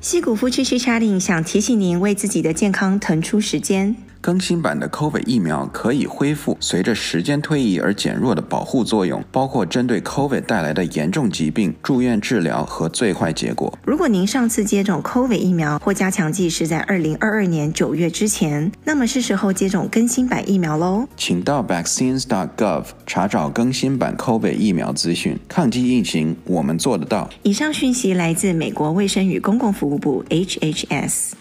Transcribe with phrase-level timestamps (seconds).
[0.00, 3.96] 西谷夫妻去 chatting，想提醒您为自己的健康腾出时间。
[4.28, 13.72] 更新版的 COVID 疫苗可以恢复随着时间推移而减弱的保护作用，包括针对 COVID 带来的严重疾病、住院治疗和最坏结果。
[13.86, 21.08] 如果您上次接种 COVID 疫苗或加强剂是在二零二二年九月之前，那么是时候接种更新版疫苗喽。
[21.16, 25.38] 请到 vaccines.gov 查找更新版 COVID 疫苗资讯。
[25.48, 27.30] 抗击疫情，我们做得到。
[27.44, 31.32] 以上讯息来自美国卫生与公共服务部 HHS。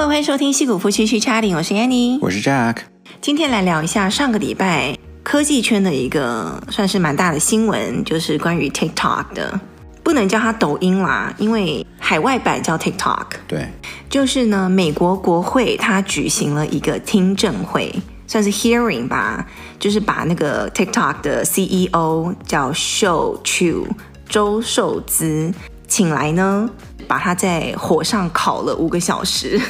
[0.00, 2.76] Hello，欢迎收听西谷夫妻去 chatting，我是 Annie，我是 Jack。
[3.20, 9.60] 今天来聊一下上个礼拜科技圈的一个算是蛮大的新闻，就是关于 TikTok 的，
[10.02, 13.26] 不能叫它抖音啦，因为海外版叫 TikTok。
[13.46, 13.68] 对，
[14.08, 17.94] 就是呢，美国国会它举行了一个听证会，
[18.26, 19.46] 算是 hearing 吧，
[19.78, 23.84] 就是把那个 TikTok 的 CEO 叫 Shou Chew
[24.26, 25.52] 周受资
[25.86, 26.70] 请来呢。
[27.06, 29.60] 把它在火上烤了五个小时，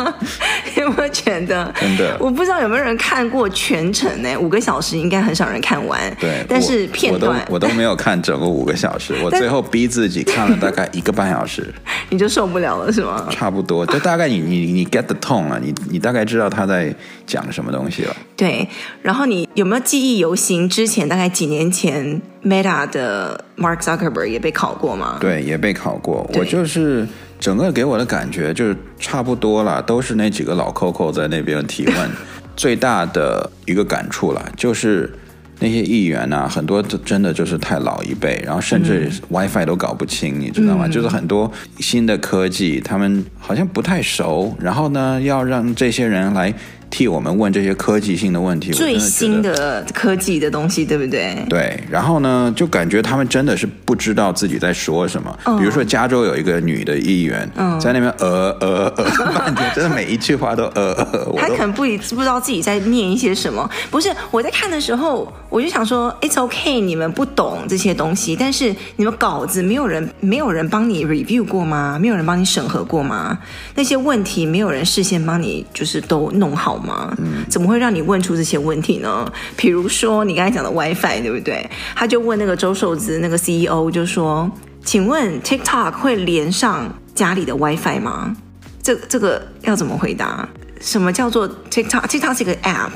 [0.76, 1.72] 有没有觉得？
[1.78, 4.36] 真的，我不知道有没有人看过全程呢？
[4.38, 6.00] 五个小时应该很少人看完。
[6.20, 11.72] 对，但是片段我，我都我都没有看整个五个小时， 我最后逼自己看了大概一个半小时。
[12.10, 13.26] 你就受不了了是吗？
[13.30, 16.94] 差不多，就大概你你你 get the tone 了，你你大概知道他在
[17.26, 18.14] 讲什么东西了。
[18.36, 18.68] 对，
[19.02, 20.68] 然后你有没有记忆犹新？
[20.68, 25.16] 之前大概几年前，Meta 的 Mark Zuckerberg 也被考过吗？
[25.20, 26.28] 对，也被考过。
[26.34, 26.64] 我就。
[26.64, 27.06] 是
[27.38, 32.10] 整个给我的感觉就是差不多了，都是那几个老 Coco 在那边提问。
[32.54, 35.12] 最大的一个感触了，就是
[35.58, 40.86] 那些议员呐、啊，很多真的就是太老一辈，然后甚至 WiFi 都搞不清，你知道吗？
[40.86, 41.50] 嗯、就是很多
[41.80, 46.54] 新的科技，他们好像不太熟，然后呢，要让这些人来。
[46.92, 51.34] 替我们问这些科技性的问题，最新的科技的东西，对不对？
[51.48, 55.36] 对，然后呢，就感觉他们真的是不知道自己在说什么。
[55.46, 59.04] 嗯、比如说，加州有一个女的议员，嗯、在那边呃呃呃
[59.34, 61.32] 半天， 真的每一句话都呃呃。
[61.38, 61.82] 她可能不
[62.14, 63.68] 不知道自己在念一些什么。
[63.90, 71.98] 不是，我在看的时候，我就想说，It's okay，你们不懂这些东西，但是你们稿子没有人没有人帮你 review 过吗？
[71.98, 73.38] 没有人帮你审核过吗？
[73.74, 77.14] 那些问题没有人事先帮你就是都弄好吗？
[77.18, 77.44] 嗯？
[77.48, 79.30] 怎么会让你问出这些问题呢？
[79.56, 81.68] 比如说你刚才讲的 WiFi，对不对？
[81.94, 84.50] 他就问那个周受资那个 CEO，就说
[84.84, 88.36] ：“请问 TikTok 会连上家里的 WiFi 吗？”
[88.82, 90.48] 这这个要怎么回答？
[90.80, 92.90] 什么叫做 TikTok？TikTok 是一个 App，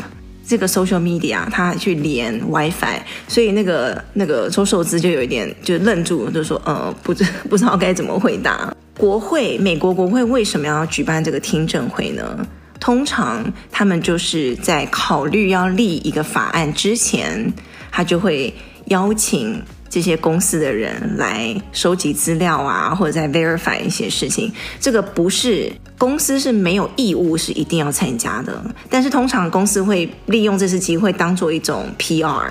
[0.44, 12.46] 这个 social media，它去连 WiFi，所以那个那个周受资就有一点就愣住，就说：“呃，不知不知道该怎么回答。”国会，美国国会为什么要举办这个听证会呢？
[12.86, 17.52] 通常他们就是在考虑要立一个法案之前，
[17.90, 18.54] 他就会
[18.84, 24.52] 邀请这些公司的人来收集资料啊，或者在 verify 一些事情。
[24.78, 32.50] 这个不是公司是没有义务是一定要参加的，但是通常公司会利用这次机会当做一种 PR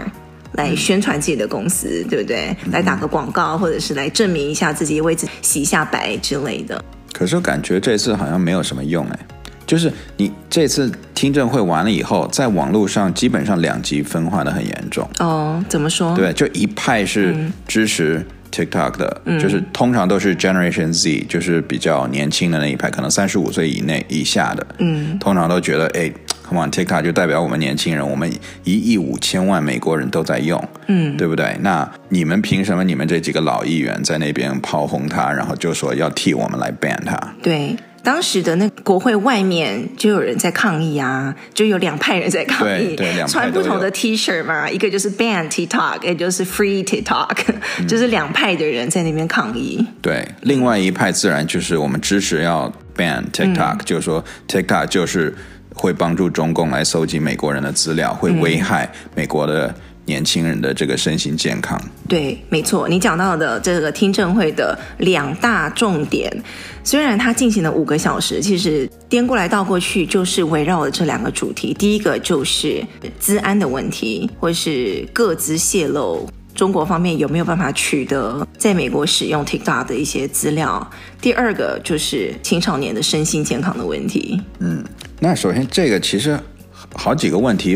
[0.51, 2.53] 来宣传自己的公司，对不对？
[2.73, 6.83] 来打个广告，或者是来证明一下自己，为自己洗一下白之类的。
[7.13, 9.19] 可是我感觉这次好像没有什么用哎。
[9.65, 15.07] 就是你这次听证会完了以后，在网络上基本上两极分化的很严重。
[15.19, 16.15] 哦，怎么说？
[16.15, 17.35] 对，就一派是
[17.67, 26.11] 支持 TikTok 的，嗯、就是通常都是 Generation Z，就是比较年轻的那一派，可能三十五岁以内以下的，嗯，通常都觉得，哎
[26.47, 28.31] ，Come on，TikTok 就代表我们年轻人，我们
[28.63, 31.57] 一亿五千万美国人都在用，嗯，对不对？
[31.61, 32.83] 那你们凭什么？
[32.83, 37.17] 你们这几个老议员在那边炮轰他，然后就说要替我们来 ban 他？
[37.41, 37.75] 对。
[38.05, 42.95] 当时的那国会外面就有人在抗议啊，就有两派人在抗议，
[43.27, 47.35] 穿不同的 T 恤嘛，一个就是 ban TikTok，也就是 free TikTok，
[47.79, 49.83] 嗯，就是两派的人在那边抗议。
[50.01, 55.35] 对，另外一派自然就是我们支持要 ban TikTok，嗯，就是说 TikTok 就是
[55.73, 59.73] 会帮助中共来搜集美国人的资料，会危害美国的。
[60.05, 66.31] 年轻人的这个身心健康，对，没错，你讲到的这个听证会的两大重点，
[66.83, 71.73] 虽然它进行了五个小时，其实颠过来倒过去就是围绕着这两个主题。
[71.73, 72.85] 第一个就是
[73.19, 80.87] 资安的问题，或是各自泄露，中国方面有没有办法取得在美国使用 TikTok 的一些资料？
[81.19, 84.39] 第二个就是青少年的身心健康的问题。
[84.59, 84.83] 嗯，
[85.19, 86.39] 那首先这个其实
[86.93, 87.75] 好几个问题。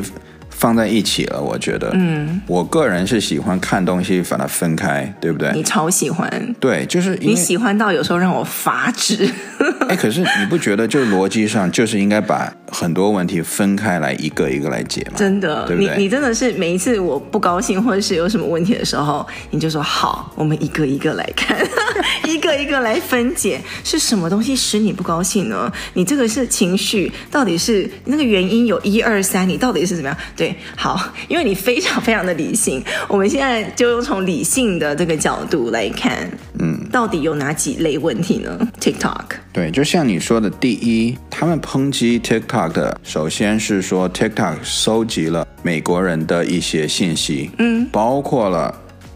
[0.60, 1.42] 放在一起了。
[1.42, 5.52] 我觉得，嗯，我个人是喜欢看东西把它分开，对不对？
[5.54, 9.30] 你超喜欢，对，就是你喜欢到有时候让我发指。
[9.88, 15.14] 哎，可是你不觉得就逻辑上就是应该把很多问题分开来一个一个来解吗？
[15.16, 15.96] 真的，对不对？
[15.98, 21.58] 你你真的是每一次我不高兴或者是有什么问题的时候，你就说好，我们一个一个来看，
[22.28, 25.72] 一个一个来分解，是什么东西使你不高兴呢？
[25.94, 30.18] 你这个是情绪，到底是那个原因有一二三，你到底是怎么样？
[30.36, 36.30] 对，好，因为你非常非常的理性，我们现在就从理性的这个角度来看，
[36.60, 48.74] 嗯，到底有哪几类问题呢？TikTok，对，就像你说的，第一，他们抨击 TikTok 的，首先是说 TikTok 收集了美国人的一些信息，嗯，包括了。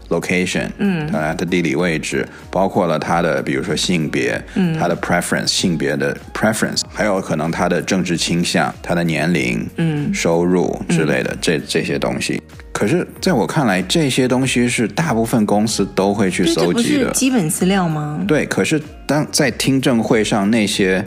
[0.08, 12.42] location，嗯，它的地理位置，包括了它的，比如说性别，嗯，它的 preference，性别的 preference，还有可能它的政治倾向，它的年龄，嗯，收入之类的，嗯、这这些东西。
[12.72, 18.24] 可是，在我看来，这些东西是大部分公司都会去搜集的，基本资料吗？
[18.26, 18.44] 对。
[18.46, 21.04] 可是，当在听证会上那些。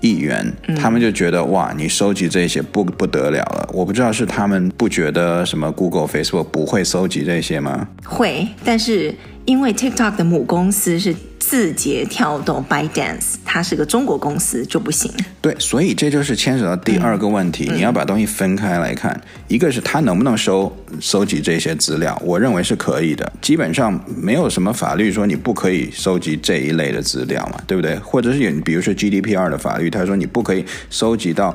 [0.00, 0.46] 议员，
[0.76, 3.68] 他们就觉得哇，你收集这些不不得了了。
[3.72, 7.88] 我不知道是他们不觉得什么 Google、Facebook 不会收集这些吗？
[8.04, 9.14] 会，但是
[9.44, 11.14] 因为 TikTok 的母公司是。
[11.46, 15.12] 字节跳动 ByteDance，它是个中国公司就不行。
[15.42, 19.12] 对，所以这就是牵扯到第二个问题，嗯、你要把东西分开来看。
[19.12, 23.30] 嗯、一个是它能不能收收集这些资料，我认为是可以的。
[23.42, 27.96] 基本上没有什么法律说你不可以收集这一类的资料嘛，对不对？
[27.98, 31.54] 或者是有，比如说 GDPR 的法律，他说你不可以收集到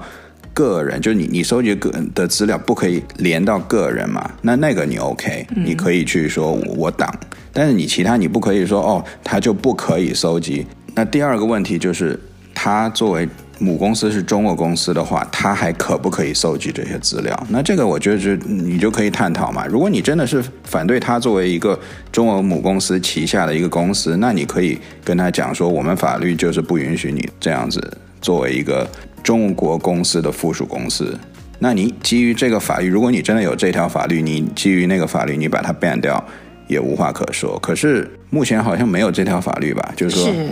[0.60, 4.30] 个人，就是你你收集个人的资料不可以连到个人嘛。
[4.42, 7.10] 那那个你 OK，、嗯、你可以去说我挡。
[7.54, 10.68] 但是你其他你不可以说哦，他就不可以收集。
[10.94, 12.20] 那第二个问题就是，
[12.54, 13.28] 他作为
[13.58, 17.48] 母公司是中国公司的话，他还可不可以收集这些资料？
[17.50, 19.66] 那这个我觉得就你就可以探讨嘛。
[19.66, 21.80] 如果你真的是反对他作为一个
[22.12, 28.88] 中国母公司旗下的一个公司，那你可以跟他讲说，我们法律就是不允许你这样子作为一个
[29.24, 31.18] 中国公司的附属公司。
[31.60, 36.24] 那你基于这个法律，如果你真的有这条法律，你基于那个法律，你把它 ban 掉。
[36.68, 39.92] 也无话可说，可是目前好像没有这条法律吧？
[39.95, 40.50] 就是说，是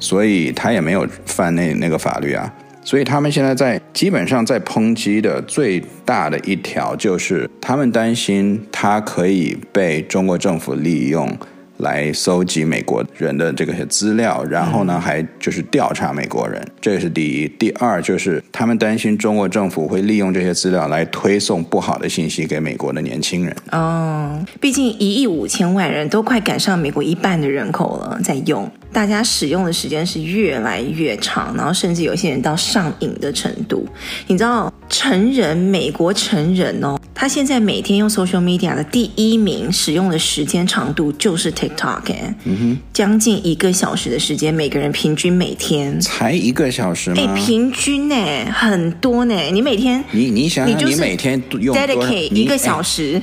[0.00, 2.52] 所以他也没有犯那那个法律啊。
[2.82, 11.38] 所以他们现在在基本上在抨击的最大的一条，就是他们担心他可以被中国政府利用。
[11.80, 17.48] 来搜集美国人的这个些资料，然后呢，还就是调查美国人，这是第一。
[17.58, 23.54] 第二就是他们担心中国政府会利用这些资料来推送不好的信息给美国的年轻人。
[23.72, 28.70] 哦，毕竟一亿五千万人都快赶上美国一半的人口了，在用。
[28.92, 33.86] 大家使用的时间是越来越长，然后甚至有些人到上瘾的程度。
[34.26, 47.16] 你知道，成人美国成人哦，他现在每天用 social media 的第一名使用的时间长度就是 TikTok，哎，嗯哼，将近一个小时的时间，每个人平均每天才一个小时吗？
[47.22, 48.16] 哎，平均呢，
[48.54, 49.34] 很多呢。
[49.52, 53.20] 你每天，你你想想，你每天用 dedicate 一个小时，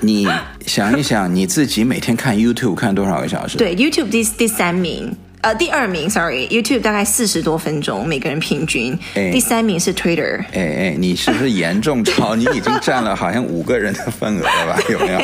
[0.00, 0.28] 你。
[0.64, 3.58] 想一想，你自己每天看 YouTube 看多少个小时？
[3.58, 5.12] 对，YouTube 第第三名，
[5.42, 8.98] 呃，第二名，Sorry，YouTube 大概四十多分钟，每个人平均。
[9.14, 10.38] 哎，第三名是 Twitter。
[10.52, 12.34] 哎哎，你是不是严重 超？
[12.36, 14.78] 你已经占了好像五个人的份额了吧？
[14.90, 15.18] 有没有？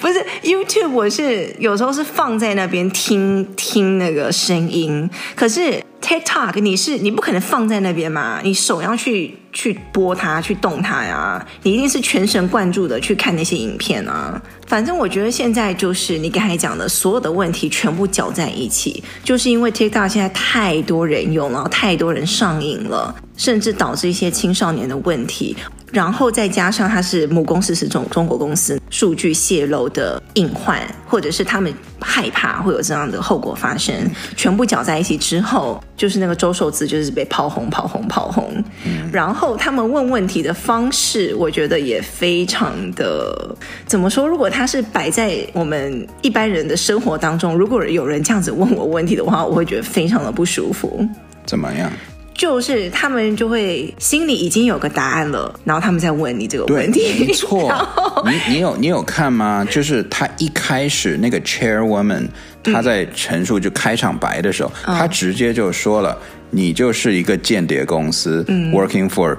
[0.00, 5.82] 不是 YouTube，我是有时候是放在那边听听那个声音，可是。
[6.02, 8.40] TikTok，你是你不可能放在那边嘛？
[8.42, 11.46] 你手要去去拨它，去动它呀。
[11.62, 14.42] 你一定是全神贯注的去看那些影片啊。
[14.66, 25.56] 反正我觉得现在就是你刚才讲的所有的问题全部搅在一起，就是因为 TikTok 现在太多人用了，太多人上瘾了，甚至导致一些青少年的问题。
[25.92, 33.94] 然后再加上它是母公司是中中国公司，数据泄露的隐患，或者是他们害怕会有这样的后果发生，
[34.34, 38.52] 全部搅在一起之后，就是那个周受资就是被炮轰、炮轰、炮轰。
[38.86, 43.54] 嗯、然后他们问问题的方式，我觉得也非常的
[43.86, 44.26] 怎么说？
[44.26, 51.06] 如果他是摆在我们一般人的生活当中，如果有人这样子问我问题的话，我会觉得非常的不舒服。
[51.44, 51.90] 怎么样？
[52.34, 57.26] 就是他们就会心里已经有个答案了，然后他们再问你这个问题。
[57.26, 57.70] 没错，
[58.26, 59.66] 你你有你有看吗？
[59.70, 62.26] 就是他一开始那个 chairwoman，
[62.62, 66.16] 他在陈述就开场白的时候，嗯、他直接就说了
[66.50, 69.36] ：“你就是一个间谍公司、嗯、，working for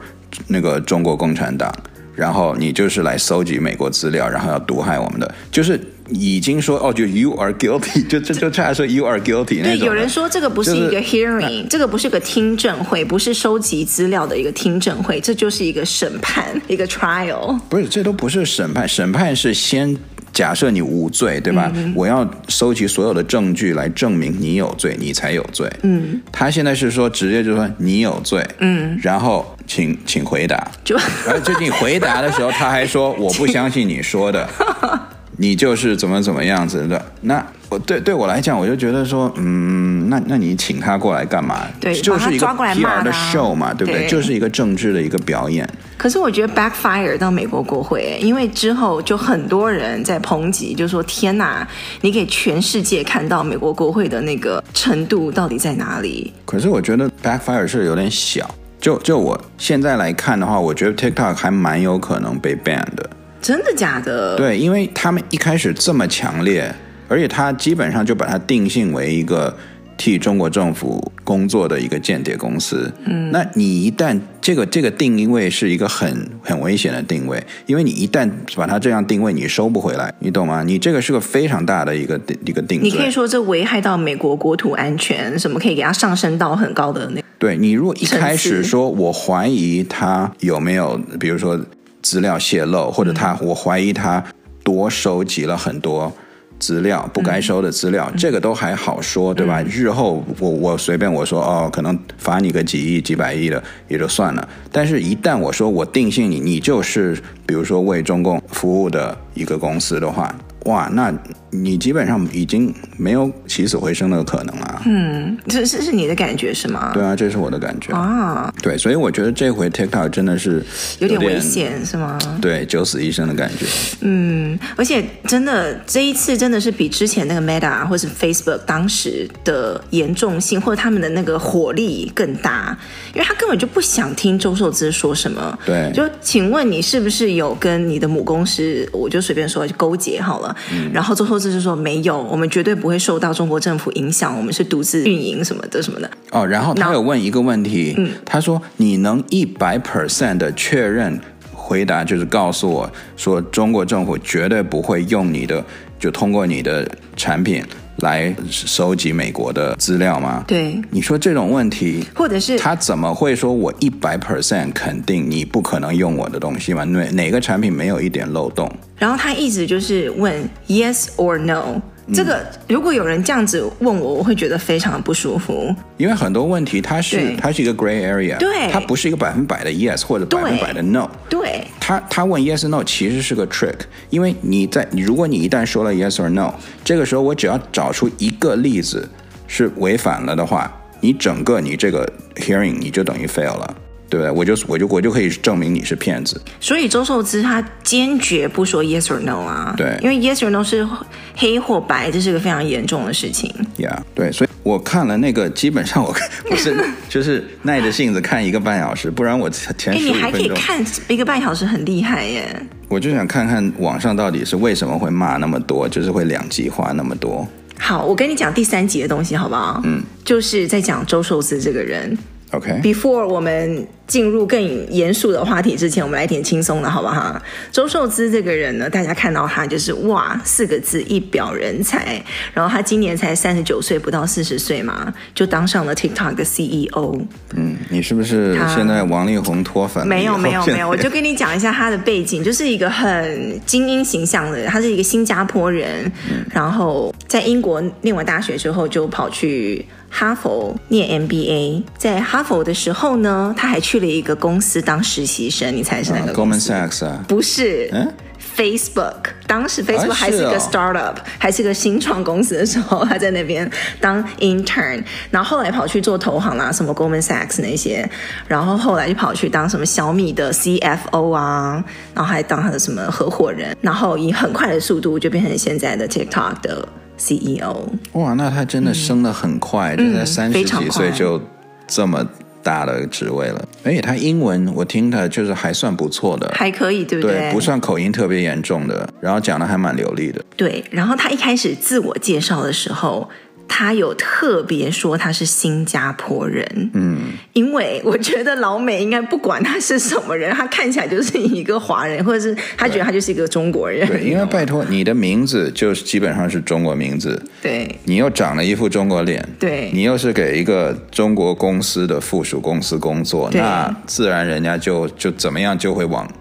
[0.47, 1.73] 那个中国共产党。”
[2.15, 5.79] 然后你就是来搜集美国资料，然后要毒害我们的，就是
[6.09, 9.79] 已经说哦，就 you are guilty， 就就就差说 you are guilty 那种。
[9.79, 17.57] 对，有人说这个不是一个 hearing，、就是、这个不是个听证会，不是收集资料的一个听证会，这就是一个审判， 一个 trial。
[17.69, 19.95] 不是，这都不是审判，审判是先。
[20.33, 21.71] 假设你无罪，对吧？
[21.75, 25.71] 嗯、我要收集所有的证据来证明你有罪，你才有罪。
[25.83, 28.43] 嗯，他现在是说直接就说你有罪。
[28.57, 30.71] 嗯，然后请请回答。
[30.83, 34.49] 就而且你回答的时候，他还说我不相信你说的，
[35.43, 37.05] 你就是怎么怎么样子的。
[37.19, 41.67] 那我对对我来讲，我就觉得说，嗯，那那你请他过来干嘛？
[41.81, 44.03] 对，就是一个 PR 的 show 嘛，对不对？
[44.03, 45.67] 对就是一个政治的一个表演。
[45.97, 51.67] 可是我觉得 backfire 到美国国会，因为之后就很多人在抨击，就说天哪，
[51.99, 56.31] 你给全世界看到美国国会的那个程度到底在哪里？
[56.45, 63.09] 可是我觉得 backfire 是有点小，就就我现在来看的话，我觉得 TikTok 还蛮有可能被 ban 的。
[63.43, 64.35] 真的假的？
[64.35, 66.73] 对，因为他们一开始这么强烈，
[67.07, 69.55] 而且他基本上就把它定性为一个。
[69.95, 80.63] 替中国政府工作的一个间谍公司，嗯，那你一旦这个这个定位是一个很很危险的定位，因为你一旦把它这样定位，你收不回来，你懂吗？
[80.63, 82.89] 你这个是个非常大的一个一个定位。
[82.89, 87.21] 你可以说这危害到美国国土安全，什么可以给它上升到很高的那。
[87.37, 91.57] 对，你如果一开始说我怀疑他有没有，比如说
[92.03, 94.23] 资料泄露，或者他我怀疑他
[94.63, 96.13] 多收集了很多。
[96.59, 99.61] 资料不该收的资料，嗯、这个都还好说，对吧？
[99.61, 104.47] 嗯、日后我我随便我说哦，可能罚你个几亿几百亿的也就算了。
[104.71, 110.33] 但是，一旦我说我定性你，你就是比如说为中共服务的一个公司的话。
[110.65, 111.13] 哇，那
[111.53, 114.81] 你基本上已经没有起死回生的可能了。
[114.85, 116.91] 嗯，这是是你的感觉是吗？
[116.93, 118.51] 对啊，这是我的感觉啊。
[118.61, 120.63] 对，所以我觉得这回 TikTok 真的是
[120.99, 122.17] 有点，危险，是吗？
[122.41, 123.65] 对，九死一生的感觉。
[124.01, 132.75] 嗯，而且真的这一次真的是比之前那个 Meta 或是 Facebook 当时的严重性或者他们的那个火力更大，
[133.13, 135.57] 因为他根本就不想听周受资说什么。
[135.65, 140.55] 对，就请问你是不是有跟你的母公司，我就随便说就勾结好了？
[140.73, 146.09] 嗯、然后周受资就说没有，我们绝对不会受到中国政府影响，我们是独自运营什么的什么的。
[146.31, 151.19] 哦，然后他有问一个问题，嗯，他说你能一百 percent 的确认
[151.51, 155.63] 回答，就是告诉我说中国政府绝对不会用你的，
[155.99, 157.61] 就通过你的产品。
[158.03, 160.43] 来收集美国的资料吗？
[160.45, 166.83] 对，你说这种问题，或者是他怎么会说我一百 percent 肯定你不可能用我的东西吗？
[166.83, 168.71] 哪哪个产品没有一点漏洞？
[168.97, 171.81] 然后他一直就是问 yes or no。
[172.11, 175.73] 这个如果有人这样子问我，我会觉得非常的不舒服。
[175.97, 181.09] 因为很多问题它是它是一个 gray area，对，它不是一个百分百的 yes 或者百分百的 no。
[181.29, 183.75] 对，他他问 yes or no 其实是个 trick，
[184.09, 189.07] 因为你在你如果你一旦说了 yes or no，这个时候我只要找出一个例子
[189.47, 190.69] 是违反了的话，
[190.99, 192.05] 你整个你这个
[192.35, 193.75] hearing 你就等于 fail 了。
[194.13, 194.29] 对不对？
[194.31, 196.39] 我就我就我就可以证明你是骗子。
[196.59, 199.73] 所以周受之他坚决不说 yes or no 啊。
[199.75, 200.87] 对，因为 yes or no 是
[201.35, 203.51] 黑或白，这是个非常严重的事情。
[203.75, 206.15] Yeah，对，所以我看了那个，基本上我
[206.47, 206.75] 不是
[207.09, 212.55] 就是耐着性子看一个半小时，不然我前你还可以看一个半小时，很厉害耶。
[212.89, 217.47] 我就想看看网上到底是为什么会骂那么多，就是会两极化那么多。
[217.79, 219.81] 好，我跟你讲第三集的东西好不好？
[219.83, 222.15] 嗯，就是在讲周寿资这个人。
[222.51, 223.25] OK，Before.
[223.25, 227.41] 我们进入更严肃的话题之前，我们来点轻松的，好不好？
[227.71, 232.21] 周受资这个人呢，大家看到他就是哇，四个字一表人才。
[232.53, 237.17] 然后他今年才三十九岁，不到四十岁嘛，就当上了 TikTok 的 CEO。
[237.55, 240.05] 嗯，你是不是现在王力宏脱粉？
[240.05, 240.89] 没有，没有，没有。
[240.89, 249.85] 我就跟你讲一下他的背景，就是一个很精英形象的人，他是一个新加坡人，嗯、然后在英国念完大学之后就跑去。
[250.15, 255.75] 哈佛念 MBA，在哈佛的时候呢，他还去了一个公司当实习生。
[255.75, 257.25] 你猜是哪个公司？Uh, Goldman Sachs 啊？
[257.27, 257.89] 不是。
[257.93, 258.13] 嗯
[258.55, 259.15] ，Facebook。
[259.47, 263.69] 当时 Facebook 还是一个 startup，、啊、还是个新创公司的时候， 他在那边
[263.99, 268.09] 当 intern，然后后来跑去做投行啦，什么 Goldman Sachs 那些，
[268.47, 271.83] 然后后来就跑去当什么小米的 CFO 啊，
[272.15, 276.87] 然后还当他的什么合伙人，然后以很快的速度就变成现在的 TikTok 的。
[277.15, 281.39] CEO 哇，那他真的升得很快，嗯、就在三十几岁就
[281.87, 282.25] 这么
[282.63, 283.67] 大的职位了。
[283.83, 287.37] 而且他英文我听他就是还算不错的，还可以，对不对？
[287.37, 290.43] 对，不算口音特别严重的，然后讲的还蛮流利的。
[290.55, 293.29] 对，然后他一开始自我介绍的时候。
[293.75, 304.07] 他有特别说他是新加坡人，嗯，因为我觉得老美应该不管他是什么人，他看起来就是一个华人，或者是他觉得他就是一个中国人。
[304.07, 316.31] 对，因为 拜托你的名字就是基本上是中国名字，对，你又长了一副中国脸，对，你又是给一个中国公司的附属公司工作，那自然人家就就怎么样就会往。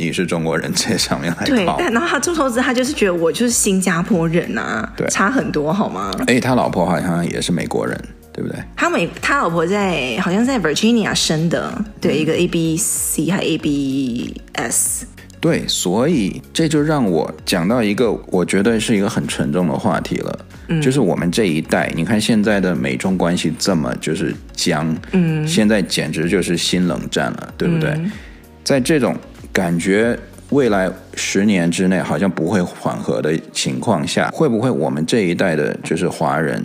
[0.00, 6.10] 你是中国人，这上面还对，但然后他众筹资，他就是觉得我就是新加坡人啊，对，差很多好吗？
[6.26, 8.00] 哎，他老婆好像也是美国人，
[8.32, 8.58] 对不对？
[8.74, 15.06] 他美，他老婆在好像在 Virginia 生的，对，一个 A B C 还 A B S，
[15.38, 20.38] 对，所以这就让我讲到一个我觉得是一个很沉重的话题了，
[20.68, 27.90] 嗯，就是我们这一代，你看现在的美中关系这么就是僵，嗯，现在简直就是新冷战了，对不对？
[27.90, 28.10] 嗯，
[28.64, 29.14] 在这种。
[29.60, 30.18] 感觉
[30.52, 36.64] 未来十年之内好像不会缓和的情况下，会不会我们这一代的就是华人，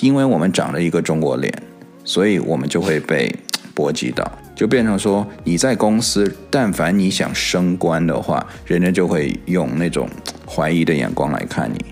[0.00, 1.54] 因为我们长了一个中国脸，
[2.02, 3.32] 所以我们就会被
[3.72, 10.08] 波及到，就变成说你在公司，但凡你想升官的话，人家就会用那种
[10.44, 11.84] 怀疑的眼光来看你。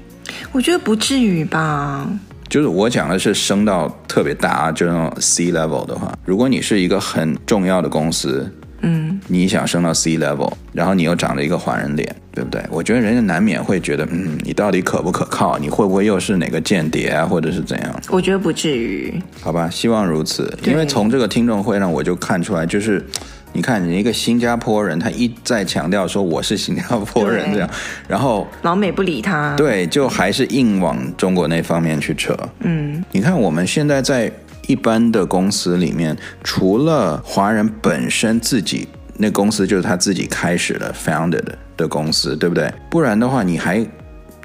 [0.51, 2.11] 我觉得不至于吧。
[2.49, 8.53] 就是我讲的是升到特别大，就那种 C level 的话，如果你是一个很重要的公司。
[8.83, 12.61] 嗯，你想升到 C level，然后你又长了一个华人脸，对不对？
[12.71, 15.59] 我觉得人家难免会觉得，嗯，你到底可不可靠？
[15.59, 18.01] 你会不会又是哪个间谍啊，或者是怎样？
[18.11, 19.15] 我觉得不至于。
[19.41, 20.53] 好吧，希望如此。
[20.65, 23.05] 因为从这个听众会上我就看出来，就是
[23.53, 27.71] 你看你一个新加坡人，他一再强调说我是新加坡人这样，
[28.09, 32.37] 然后老美不理他，对，就还是硬往中国那方面去扯。
[32.61, 34.33] 嗯，你看我们现在在。
[34.69, 41.45] 一般的公司里面，除了华人本身自己，那公司就是他自己开始的 founded
[41.77, 42.73] 的公司，对不对？
[42.91, 43.85] 不然的话，你还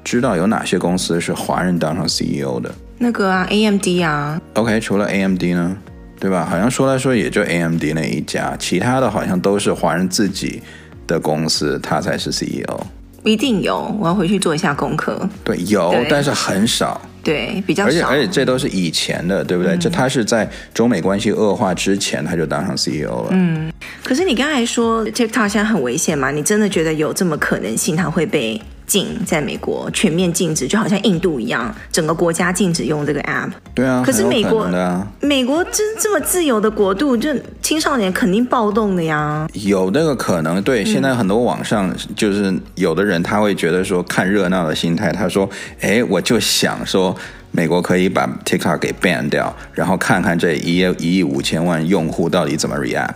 [0.02, 2.74] 知道有哪些公司是华人当上 CEO 的？
[2.98, 4.40] 那个啊，AMD 啊。
[4.54, 5.76] OK，除了 AMD 呢，
[6.18, 6.44] 对吧？
[6.44, 10.60] 好像说来说也就 AMD 那一家，其他的好像都是华人自己
[11.06, 12.80] 的公司，他才是 CEO。
[13.24, 15.28] 一定有，我要回去做一下功课。
[15.44, 17.00] 对，有，但是很少。
[17.22, 17.88] 对，比较少。
[17.88, 19.76] 而且而且这都是以前的，对不对？
[19.76, 23.28] 这、嗯、他是在中美关系恶化之前，他就当上 CEO 了。
[23.32, 23.70] 嗯。
[24.02, 26.30] 可是你刚才说 TikTok 现在很危险吗？
[26.30, 28.60] 你真的觉得有这么可能性，他会被？
[28.88, 33.50] 禁在美国全面禁止，就好像印度一样，整个国家禁止用这个 app。
[33.74, 37.30] 对啊，可是美国，啊、美国这这么自由的国度，就
[37.62, 39.46] 青少年肯定暴动的呀。
[39.52, 40.84] 有那个可能，对。
[40.84, 45.48] 现在很多网上就是有的人他会觉得说看热闹的心态，他说
[45.80, 47.14] ：“哎，我就想说
[47.50, 53.14] 美国可以把 TikTok 给 ban 掉，然后看看这一亿一亿五千万用户到底怎么 react。”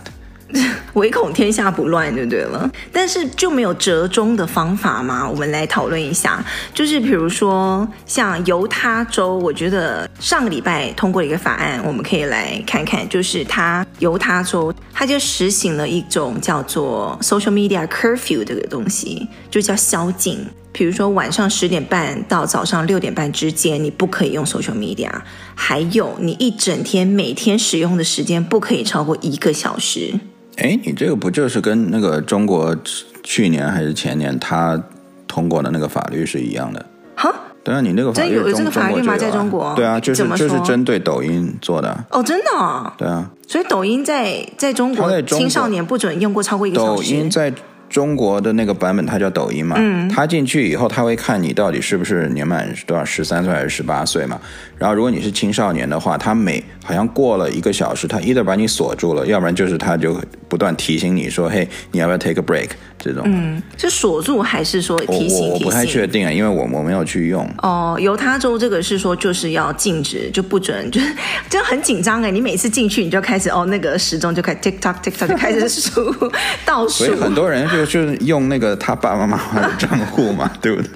[0.93, 5.27] 唯恐天下不乱就对了，但是就没有折中的方法吗？
[5.27, 20.45] 我们来讨论一下，就是比如说像犹他州，我觉得上个礼拜通过了一个法案，我们可以来看看，就是他犹他州，他就实行了一种叫做 social media curfew 这个东西，就叫宵禁。
[20.71, 25.09] 比如说晚上十点半到早上六点半之间，你不可以用 social media，
[25.55, 30.19] 还有你一整天每天使用的时间不可以超过一个小时。
[30.57, 32.75] 哎，你这个不就是跟那个中国
[33.23, 34.81] 去年还是前年他
[35.27, 36.85] 通过的那个法律是一样的？
[37.15, 37.33] 哈？
[37.63, 39.17] 对啊，你那个法律有这个法律吗？
[39.17, 39.73] 在中国？
[39.75, 42.05] 对啊，就是就是针对抖音做的。
[42.09, 42.91] 哦，真的哦？
[42.97, 43.29] 对啊。
[43.47, 47.11] 所以抖音在在中国青少年不准用过超过一个小时。
[47.11, 47.53] 抖音在。
[47.89, 54.41] 中国的那个版本，它叫抖音嘛，嗯，它进去以后，它会看你到底是不是年满多少，十三岁还是十八岁嘛。
[54.83, 60.19] 然后，如果你是青少年的话，他每好像过了一个小时，他 either 把你锁住了，要不然就是他就
[60.49, 62.67] 不断提醒你说，嘿，你要不要 take a break？
[62.99, 65.47] 这种，嗯，是锁住还是说提醒？
[65.47, 67.49] 我我不太确定啊，因为我我没有去用。
[67.59, 71.15] 哦，犹他州这个是说就是要禁止，就不准， 就是
[71.49, 72.29] 就很紧张哎。
[72.29, 76.13] 你每次进去，你就开始哦，那个时钟就开始 tick tock tick tock 就开始数
[76.65, 77.05] 倒数。
[77.05, 80.89] 所以很多人就就是用那个他爸爸妈妈的账户嘛，对不对？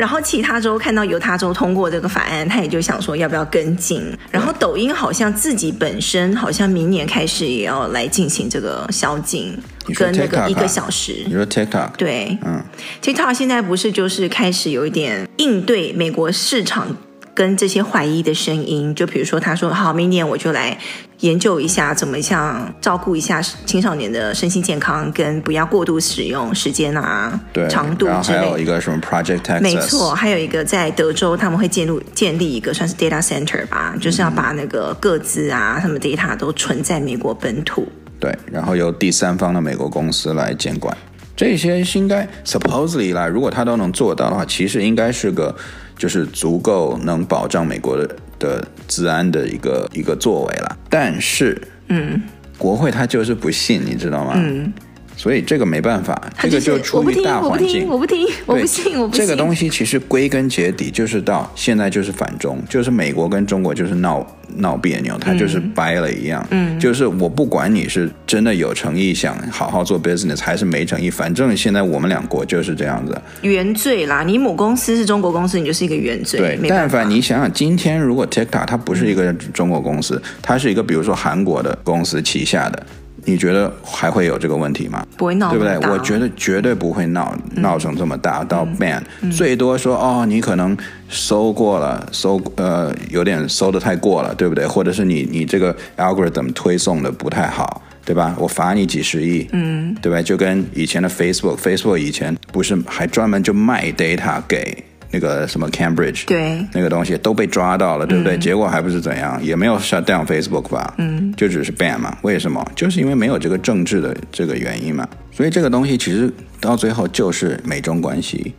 [0.00, 4.02] 然后其他州看到犹他州通过这个法案，他也就想说要不要跟进。
[4.30, 9.54] 然后抖音好像自己本身好像明年开始也要来进行这个宵禁，
[9.94, 11.22] 跟那个一个小时。
[11.26, 11.90] 你说 TikTok？
[11.98, 12.64] 对，嗯
[13.02, 16.96] ，TikTok 现在不是就是开始有一点应对美国市场。
[17.40, 20.76] 跟这些怀疑的声音，就比如说，他说：“好，明年我就来
[21.20, 37.88] 研究一下，怎么像照顾一下青少年的身心健康，跟不要过度使用时间啊，对，长度之类。”然后还有一个什么 Project Texas，没错，还有一个在德州，他们会建立建立一个算是 data center 吧，就是要把那个各自啊，什么 data 都存在美国本土。
[38.18, 40.94] 对，然后由第三方的美国公司来监管。
[41.34, 45.56] 这些应该 supposedly 啦，如果他都能做到的话，其实应该是个
[46.00, 50.78] 就是足够能保障美国的的治安的一个一个作为了。
[50.88, 52.22] 但是，嗯，
[52.56, 54.32] 国会他就是不信，你知道吗？
[54.36, 54.72] 嗯。
[55.16, 57.86] 所以这个没办法，就是、这个就出于大环境。
[57.86, 59.20] 我不听，我不听，我不信，我不信。
[59.20, 66.46] 这个东西其实归根结底就是到现在就是反中，就是美国跟中国就是闹闹别扭，他就是掰了一样。
[66.50, 73.20] 嗯，就是我不管你是真的有诚意想好好做 business，还是没诚意，反正现在我们两国就是这样子。
[73.42, 76.40] 原罪啦，你母公司是中国公司，你就是一个原罪。
[76.40, 82.86] 对，但凡你想想，今天如果 TikTok 它不是一个中国公司，它是一个比如说韩国的公司旗下的。
[83.30, 85.06] 你觉得还会有这个问题吗？
[85.16, 85.78] 不会闹，对不对？
[85.90, 90.76] 我觉得绝对不会闹，闹成这么大，嗯、到 ban，、嗯、最多说哦，你可能
[91.08, 94.66] 搜过了，搜呃有点搜的太过了，对不对？
[94.66, 98.34] 或者是你你这个 algorithm 推送的不太好，对吧？
[98.38, 100.20] 我罚你几十亿，嗯，对吧？
[100.20, 104.84] 就跟以前的 Facebook，Facebook 以前不是还专门就卖 data 给。
[105.10, 108.36] 那个什么 Cambridge，对，那个东西都被抓到了，对不对？
[108.36, 110.94] 嗯、结果还不是怎样，也没有 shut down Facebook 吧？
[110.98, 112.16] 嗯，就只是 ban 嘛。
[112.22, 112.64] 为什么？
[112.76, 115.08] 就是因为没有这个政治的这个原因嘛。
[115.32, 118.54] 所以这个东西其实到最后就是美中关系。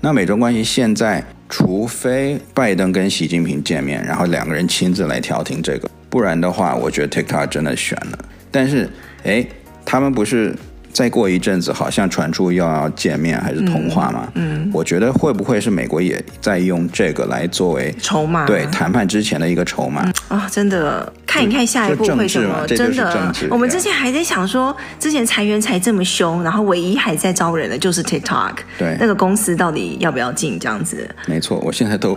[0.00, 8.18] 那美中关系现在，除非拜登跟习近平见面，然后两个人亲自来调停这个，不然的话，我觉得 TikTok 真的悬了。
[8.50, 8.88] 但是，
[9.24, 9.44] 哎，
[9.84, 10.54] 他们不是。
[10.96, 14.26] 再过一阵子，好像传出要见面还是通话嘛？
[14.32, 18.46] 嗯，嗯，我觉得会不会是美国也在用这个来作为筹码？
[18.46, 20.10] 对，谈判之前的一个筹码。
[20.28, 22.66] 啊、真的，看一看下一步会什么？
[22.66, 30.58] 真的，我们之前还在想说，之前裁员才这么凶，然后唯一还在招人的就是 TikTok，对，那个公司到底要不要进？
[30.58, 31.06] 这样子？
[31.26, 32.16] 没错，我现在都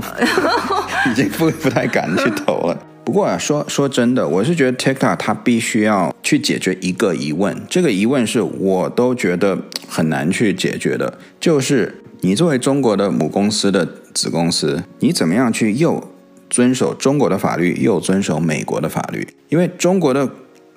[1.11, 2.77] 已经不不太敢去投了。
[3.09, 16.07] 不过啊，说说真的，我是觉得 TikTok 它必须要去解决一个疑问，这个疑问是我都觉得很难去解决的，就是你作为中国的母公司的子公司，你怎么样去又
[16.51, 19.27] 遵守中国的法律，又遵守美国的法律？
[19.49, 20.29] 因为中国的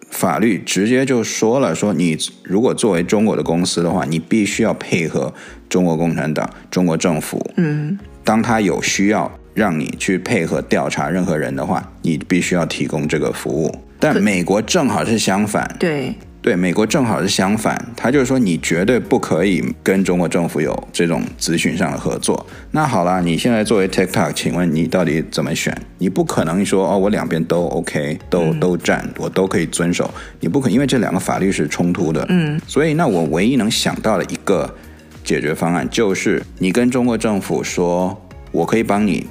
[0.09, 5.35] 法律直接就说了，说你如果作为中国的公司的话，你必须要配合
[5.69, 7.53] 中国共产党、中国政府。
[7.59, 9.31] 嗯，当他有需要。
[9.55, 13.75] 让你去配合调查任何人的话，你必须要提供这个服务。
[13.99, 22.45] 但美国正好是相反，对对，美国正好是相反，他就是说你绝对不可以跟中国政府有这种咨询上的合作。
[22.73, 25.73] 那好了，你现在作为 TikTok，请问你到底怎么选？
[25.99, 30.13] 你不可能说哦，我两边都 OK，都、嗯、都占，我都可以遵守。
[30.41, 32.27] 你不可，因为这两个法律是冲突的。
[32.29, 34.75] 嗯，所以那我唯一能想到的一个
[35.23, 39.29] 解决方案，就是你跟中国政府说，我可以帮你。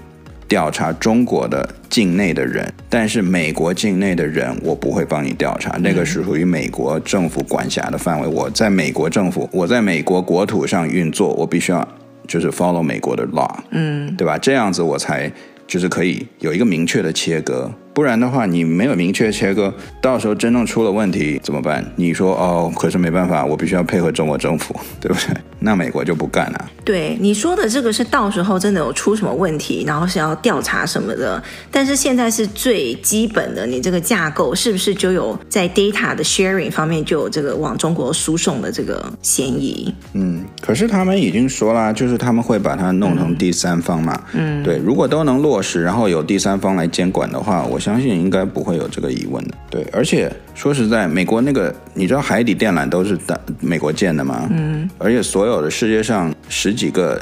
[0.52, 8.28] 调查中国的境内的人，但是美国境内的人我不会帮你调查，那个是属于美国政府管辖的范围。
[8.28, 11.88] 我在美国政府，我在美国国土上运作，我必须要
[12.28, 14.38] 就是 follow 美国的 law，嗯，对吧？
[14.38, 15.32] 这样子我才
[15.66, 17.72] 就是可以有一个明确的切割。
[17.94, 21.86] 不然的话，你没有明确切割，到时候真正出了问题怎么办？
[21.98, 25.36] 你说哦，可是没办法，我必须要配合中国政府， 对不对？
[25.60, 26.72] 那美国就不干了。
[26.84, 31.42] 对你说的这个是到时候真的有出什么问题，然后是要调查什么的。
[31.70, 39.94] 但是现在是最基本的，你这个架构是不是就有在 data 的 sharing 方面就有这个往中国输送的这个嫌疑？
[40.14, 44.20] 嗯，可是他们已经说了，就是他们会把它弄成第三方嘛。
[44.34, 47.81] 嗯，对，如果都能落实，然后有第三方来监管的话，我。
[47.82, 49.86] 相信应该不会有这个疑问的，对。
[49.92, 54.48] 而且说实在，美国那个你知道海底电缆都是大美国建的吗？
[54.52, 54.90] 嗯。
[55.00, 57.20] 而且所有的世界上十几个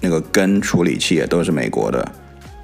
[0.00, 2.10] 那个根处理器也都是美国的，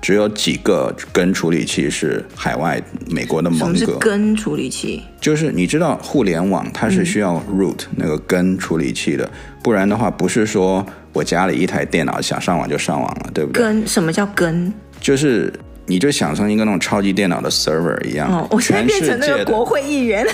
[0.00, 3.78] 只有几个根处理器是海外美国的蒙格。
[3.78, 5.02] 什么是根处理器？
[5.20, 9.30] 就是你知道互联网它是需要 root、嗯、那个根处理器的，
[9.62, 13.62] 不然的话不是说我家里一台电脑想上网就上网了，对不对？
[13.62, 14.72] 根什么叫根？
[15.00, 15.52] 就是。
[15.86, 20.26] 你就想成一个那种超级电脑的 server 一样，哦，我现在变成那个国会议员。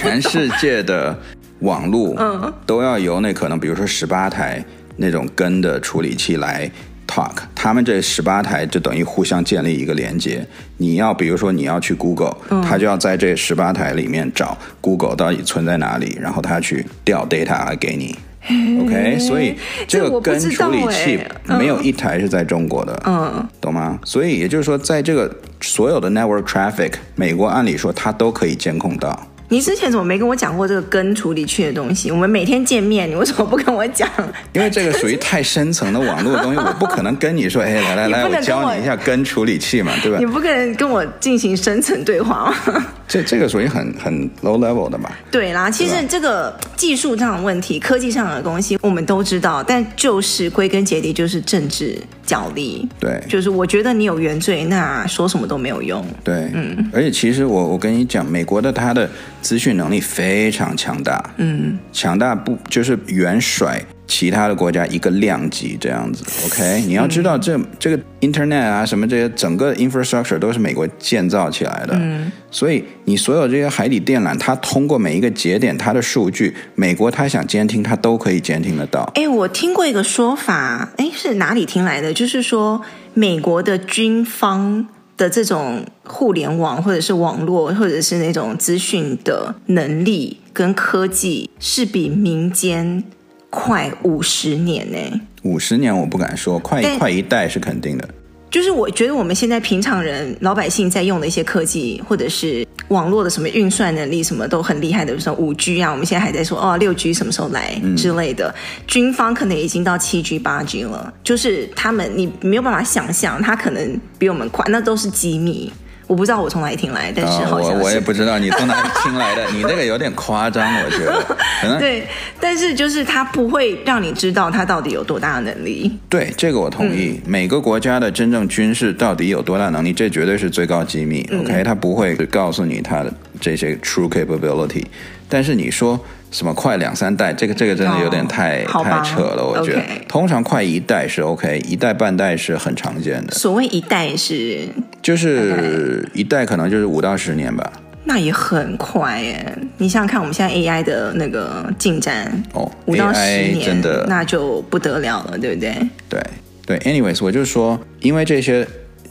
[0.00, 1.16] 全世界的
[1.60, 4.64] 网络，嗯，都要由那可能比如说十八台
[4.96, 6.70] 那种根的处理器来
[7.06, 10.44] talk，他们这十八台就等于互相建立一个连接。
[10.76, 18.16] 你要比如说你要去 Google，嗯，他就要在这十八台里面找 Google 到底存在哪里，然后他去调 data 来给你。
[18.80, 19.56] OK，所以
[19.88, 23.98] 这个跟处理器没有一台是在中国的，嗯，懂吗？
[24.04, 32.10] 所以也就是说，在这个所有的 network traffic，美国按理说它都可以监控到， 你之前怎么没跟我讲过这个根处理器的东西？
[32.10, 34.08] 我们每天见面，你为什么不跟我讲？
[34.52, 40.18] 因为这个属于太深层的网络的东西，我不可能跟你说，哎，来 来来，我教你一下根处理器嘛，对吧？
[40.18, 42.86] 你不可能跟我进行深层对话吗？
[43.08, 45.08] 这这个属于很很 low level 的嘛？
[45.30, 52.88] 对啦，其实这个技术上的问题、科技上的东西，我们都知道，但就是归根结底就是政治角力。
[52.98, 56.04] 对，就是我觉得你有原罪，那说什么都没有用。
[56.24, 59.08] 对，嗯，而且其实我我跟你讲，美国的它的。
[59.46, 79.08] 资讯能力非常强大，嗯，强大不就是远甩其他的国家一个量级这样子？OK，你要知道这这个 Internet 啊，什么这些整个 infrastructure 都是美国建造起来的，嗯，所以你所有这些海底电缆，它通过每一个节点，它的数据，美国它想监听，它都可以监听得到。
[79.14, 82.12] 哎，我听过一个说法，哎，是哪里听来的？
[82.12, 82.82] 就是说
[83.14, 84.88] 美国的军方。
[85.16, 93.02] 的这种互联网或者是网络或者是那种资讯的能力跟科技，是比民间
[93.50, 95.20] 快五十年呢。
[95.42, 98.08] 五十年我不敢说，快快一代是肯定的。
[98.56, 108.48] 就是我觉得我们现在平常人老百姓在用的一些科技，或者是网络的什么运算能力，什么都很厉害的，比如说五 G 啊，我们现在还在说哦六 G 什么时候来之类的。
[108.48, 115.70] 嗯、军方可能已经到七 G 八 G 了，就是他们你没有办法想象，他可能比我们快，那都是机密。
[116.06, 121.24] 我不知道我从哪里听来，但是好像是、哦、我我也不知道你从哪里听来的， 你那个有点夸张，我觉得。
[121.60, 122.06] 可能对，
[122.40, 125.90] 但是就是他不会让你知道他到底有多大的能力。
[126.08, 127.20] 对，这个我同意。
[127.24, 131.26] 嗯、每个国家的真正军事到底有多大能力，这绝对是最高机密。
[131.30, 134.84] 嗯、OK，他不会告诉你他的这些 true capability。
[135.28, 135.98] 但是你说。
[136.36, 137.32] 什么快两三代？
[137.32, 139.78] 这个这个真的有点太、oh, 太扯了，我觉得。
[139.78, 140.06] Okay.
[140.06, 143.32] 通常快一代是 OK，一代半代是很常见的。
[143.32, 144.68] 所谓一代是，
[145.00, 147.72] 就是一代可能就是五到十年吧。
[148.04, 149.58] 那也很快耶！
[149.78, 153.20] 你想想看，我们现在 AI 的那个进展哦，五到十
[153.54, 155.74] 年真的那就不得了了，对不对？
[156.10, 156.22] 对
[156.66, 158.68] 对，anyways，我就说，因为这些。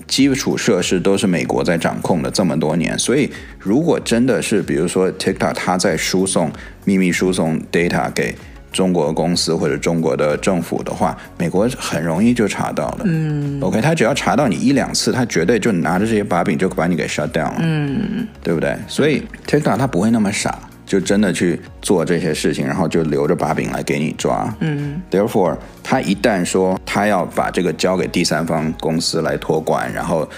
[0.08, 6.52] 基础设施都是美国在掌控的这么多年，所以如果真的是比如说 TikTok 它在输送
[6.84, 8.36] 秘密输送 data 给
[8.72, 13.00] 中国公司或者中国的政府的话，美国很容易就查到了。
[13.06, 17.56] 嗯，OK，他只要查到你一两次，他绝对就拿着这些把柄就把你给 shut down 了。
[17.60, 18.78] 嗯，对不对？
[18.88, 20.60] 所以 TikTok 他不会那么傻。
[20.86, 24.54] 就真的去做这些事情，然后就留着把柄来给你抓。
[24.60, 30.30] 嗯，Therefore，他一旦说他要把这个交给第三方公司来托管，然后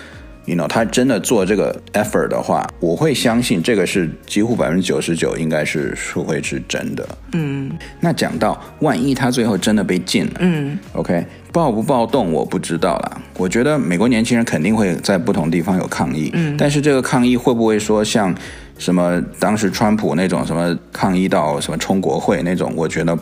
[0.45, 7.07] ，you know，他真的做这个 effort 的话，我会相信这个是几乎百分之九十九应该是是会是真的。
[7.33, 13.21] 嗯，那讲到万一他最后真的被禁了，嗯，OK，暴不暴动我不知道啦。
[13.37, 18.33] 我觉得美国年轻人肯定会在不同地方有抗议，嗯，但是这个抗议会不会说像？
[18.77, 19.21] 什么？
[19.39, 23.17] 当时川普那种什么抗议到什么冲国会那种，我觉得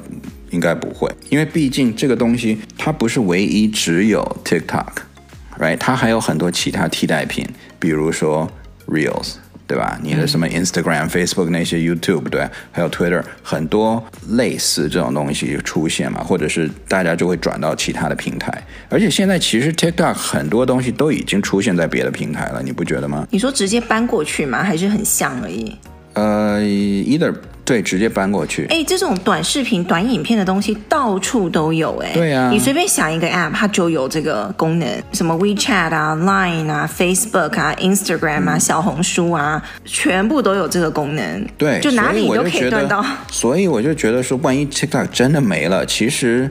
[0.52, 5.78] 应该不会，因为毕竟这个东西它不是唯一只有 TikTok，right？
[5.78, 7.48] 它还有很多其他替代品，
[7.80, 8.50] 比如说
[8.88, 9.36] Reels。
[9.67, 9.99] 对吧？
[10.01, 18.63] 你的什么 Instagram、嗯、Facebook 那些 YouTube 对，还有 Twitter，很多类似这种东西就出现嘛，或者是大家就会转到其他的平台。
[18.89, 23.28] 而且现在其实 TikTok 很多东西都已经出现在别的平台了，你不觉得吗？
[23.32, 24.63] 你说直接搬过去吗？
[24.63, 25.75] 还是很像而已？
[26.13, 27.34] 呃，either。
[27.65, 28.67] 对，直接搬过去。
[28.69, 32.12] 哎，这种短视频、短影片的东西到处都有，哎。
[32.13, 32.49] 对啊。
[32.51, 41.45] 你随便想一个 App，它就有这个功能，什么 WeChat 啊、Line 啊、Facebook 啊、Instagram 啊、嗯、小红书啊，全部都有这个功能。
[41.58, 43.04] 对，就哪里都可以断到。
[43.32, 46.49] 所以我就觉得说，万一 TikTok 真的没了，其实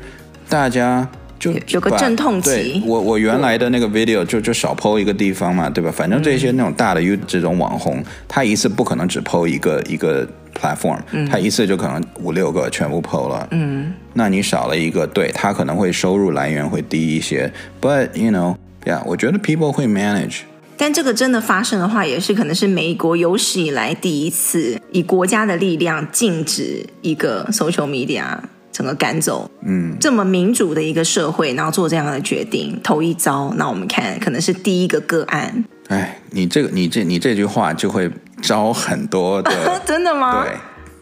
[0.49, 1.09] 大家。
[1.39, 5.91] 就有个阵痛期，我我原来的那个 video 就就少 po 一个地方嘛，对吧？
[5.91, 10.27] 反正这些那种大的 U 这种网红，嗯、他一次不可能只 po 一个一个
[10.59, 13.47] platform，、嗯、他一次就可能五六个全部 po 了。
[13.51, 17.53] 嗯，那你少了一个，对他可能会收入来源会低一些。
[17.81, 20.41] But you know, yeah，我觉得 people 会 manage。
[20.77, 28.39] 但这个真的发生的话，也是可能是美国有史以来第一次以国家的力量禁止一个 social media。
[28.75, 35.65] 整个赶走，嗯，这么民主的一个社会，然后做这样的决定，头一遭，那我们看可能是第一个个案。
[35.87, 38.11] 哎，你这个，你这，你这句话就会
[38.43, 39.53] 招很多的，
[39.87, 40.45] 真的吗？
[40.45, 40.57] 对，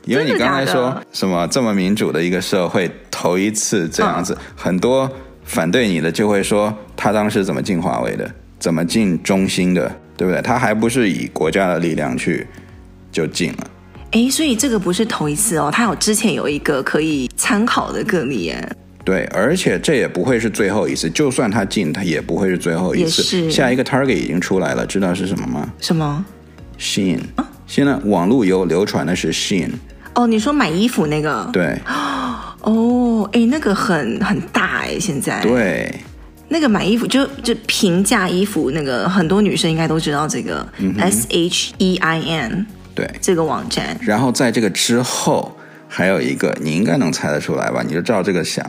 [0.04, 5.10] 因为你刚才说什么这么民主的一个社会，头一次这样子，嗯、很多
[5.42, 10.42] 反对你的就会说，他当时怎么进华为的，怎么进中兴的，对不对？
[10.42, 12.46] 他还不是以国家的力量去
[13.10, 13.66] 就进了。
[14.12, 18.76] 哎，所以这个不是头一次哦，他有之前有一个可以参考的个例耶。
[19.04, 23.50] 对，而且这也不会是最后一次，就算他进，他也不会是最后一次。
[23.50, 25.68] 下一个 target 已经出来了，知道是什么吗？
[25.80, 26.24] 什么
[26.78, 27.18] ？Shein
[27.66, 29.70] 现在网络有流传的是 Shein。
[30.14, 31.48] 哦，你说买衣服那个？
[31.52, 31.76] 对。
[32.60, 35.40] 哦，哎，那个很很大哎，现在。
[35.40, 35.92] 对。
[36.48, 42.66] 那个买衣服就就平价衣服，那个很多女生应该都知道这个、嗯、S H E I N。
[42.94, 43.08] 对。
[43.20, 43.96] 这个网站。
[44.00, 45.56] 然后在这个之后
[45.88, 47.82] 还有一个，你应该能猜得出来吧？
[47.86, 48.64] 你就照这个想。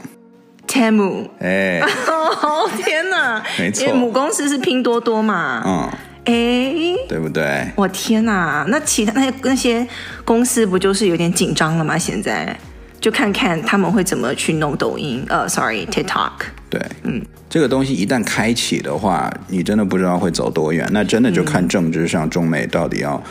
[0.67, 1.29] Temu。
[1.39, 1.79] 哎。
[1.79, 3.43] 哦 天哪！
[3.59, 3.86] 没错。
[3.86, 5.62] 因为母公司是拼多多嘛。
[5.65, 5.89] 嗯。
[6.25, 7.67] 哎，对不对？
[7.75, 8.65] 我天哪！
[8.69, 9.86] 那其他那些那些
[10.23, 11.97] 公司不就是有点紧张了吗？
[11.97, 12.57] 现在
[13.01, 15.25] 就看看他们会怎么去弄抖音。
[15.27, 16.31] 呃，sorry，TikTok。
[16.69, 20.88] 对，嗯，这个东西一旦开启的话，你真的不知道会走多远。
[20.93, 23.21] 那真的就看政治上中美到底要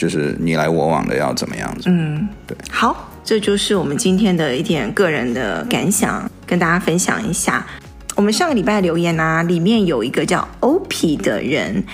[0.00, 1.90] 就是你来我往的要怎么样子。
[1.90, 2.56] 嗯，对。
[2.70, 7.66] 好，这就是我们今天的一点个人的感想，跟大家分享一下。
[8.16, 11.84] 我们上个礼拜留言啊，里面有一个叫 OP 的人。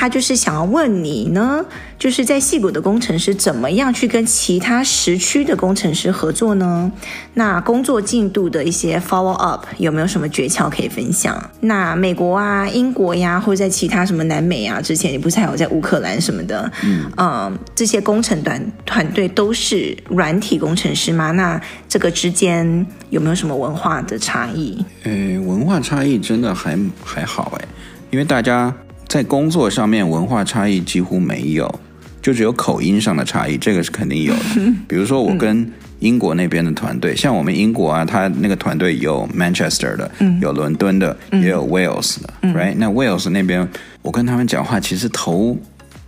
[0.00, 1.66] 他就是想要问你呢，
[1.98, 6.92] 就是在戏谷的工程师怎么样去跟其他时区的工程师合作呢？
[7.34, 11.50] 那工作进度的一些 follow up 有没有什么诀窍可以分享？
[11.62, 16.70] 那美国啊、英国呀，或者在其他什么南美啊，之前你不是还有在乌克兰什么的？
[16.84, 21.32] 嗯，嗯，这些工程团团队都是软体工程师吗？
[21.32, 24.78] 那这个之间有没有什么文化的差异？
[25.02, 27.66] 呃，文化差异真的还还好诶，
[28.12, 28.72] 因为大家。
[29.08, 31.80] 在工作上面，文化差异几乎没有，
[32.20, 34.40] 就只有口音上的差异，这个是肯定有的。
[34.86, 42.74] 比如说，我跟英国那边的团队，像我们英国啊，他那个团队有 Manchester 的，有伦敦的，也有 Wales 的，right？
[42.76, 43.66] 那 Wales 那边，
[44.02, 45.56] 我跟他们讲话，其实头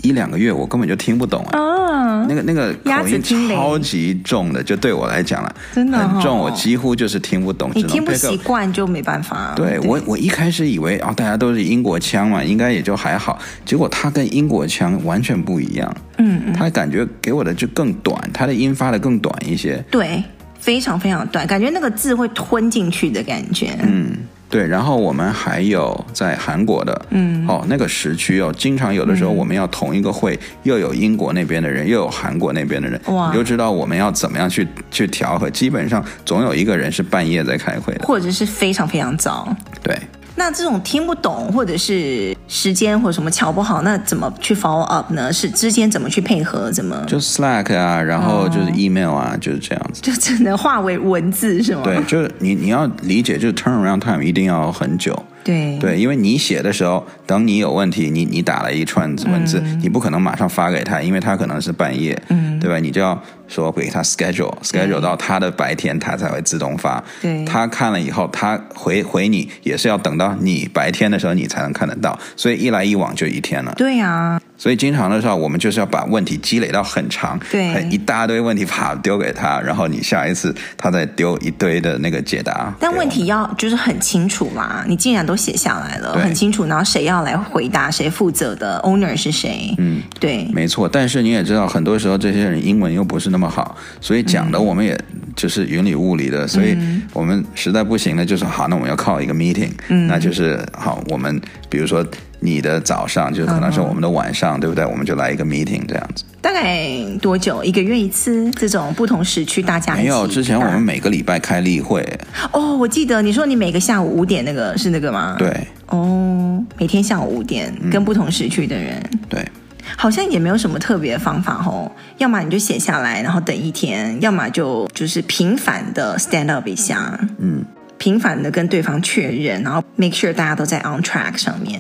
[0.03, 2.27] 一两个月我根本就听不懂啊。
[2.29, 7.71] 那个那个口音超级重的，就对我来讲了，真的很重，我几乎就是听不懂。
[7.75, 9.55] 你听不习惯就没办法。
[9.57, 13.39] 对，对我，我一开始以为啊、哦，大家都是英国腔嘛，应该也就还好。
[13.65, 15.97] 结果他跟英国腔完全不一样。
[16.19, 19.83] 嗯，嗯，他感觉给我的就更短，他的音发的更短一些。
[19.91, 20.23] 对，
[20.59, 23.77] 非常非常短，感觉那个字会吞进去的感觉。
[23.83, 24.13] 嗯。
[24.51, 35.49] 对，然后我们还有在韩国的，嗯，哦，那个时区哦，经常有的时候我们要同一个会，嗯、又有英国那边的人，又有韩国那边的人，哇，你就知道我们要怎么样去去调和。
[35.49, 39.57] 基本上总有一个人是半夜在开会的，或者是非常非常早。
[39.83, 39.97] 对。
[40.41, 45.31] 那这种听不懂，或者是时间或者什么瞧不好，那怎么去 follow up 呢？
[45.31, 46.73] 是之间怎么去配合？
[46.73, 47.05] 怎么？
[47.07, 50.01] 就 Slack 啊，然后就是 email 啊，哦、就是这样子。
[50.01, 51.83] 就只能化为文字是吗？
[51.85, 55.15] 对，就是你你要理解，就是 turnaround time 一定要很久。
[55.45, 62.79] 对对，因为你写的时候，等你有问题，你你打了一串文字，嗯，你不可能马上发给他，因为他可能是半夜，嗯，对吧？
[62.79, 67.03] 你就要说给他 schedule schedule 到他的白天，他才会自动发。
[67.21, 73.75] 对，他看了以后，他回回你也是要等到你白天的时候，你才能看得到，所以一来一往就一天了。
[73.77, 74.41] 对呀，啊。
[74.57, 82.71] 所以经常的时候，我们就是要把问题积累到很长，对，很一大堆问题啪丢给他，然后你下一次他再丢一堆的那个解答。
[82.79, 89.75] 但问题要就是很清楚嘛，你既然都写下来了，很清楚，然后谁要来回答，谁负责的，owner 是谁？
[89.79, 90.87] 嗯，对，没错。
[90.87, 94.99] 但是你也知道，很多时候这些人英文又不是那么好，所以讲的我们也
[95.37, 96.77] 就是云里雾里的，所以
[97.13, 102.05] 我们实在不行了，就是好，那我们要靠一个 meeting，嗯，那就是好，我们比如说。
[102.43, 104.83] 你的早上就可能是我们的晚上，嗯，对不对？
[104.87, 106.25] 我们就来一个 meeting 这样子。
[106.41, 106.89] 大概
[107.21, 107.63] 多久？
[107.63, 108.51] 一个月一次？
[108.53, 110.27] 这种不同时区大家没有。
[110.27, 112.03] 之前我们每个礼拜开例会。
[112.51, 115.37] 哦，我记得你说你每个下午五点那个是那个吗？
[115.39, 115.55] 对。
[115.89, 118.95] 哦，每天下午五点跟不同时区的人。
[119.13, 119.49] 嗯，对。
[119.97, 121.91] 好像也没有什么特别的方法哦。
[122.19, 127.19] 要么你就写下来，然后等一天；要么就就是频繁的 stand up 一下。
[127.39, 127.65] 嗯。
[127.99, 131.79] 频繁的跟对方确认，然后 make sure 大家都在 on track 上面。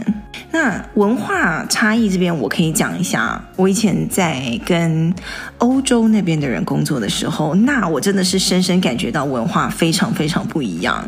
[0.51, 3.42] 那文化差异这边，我可以讲一下。
[3.57, 5.14] 我以前在跟
[5.57, 11.03] 欧洲那边的人工作的时候，那我真的是深深感觉到文化非常非常不一样。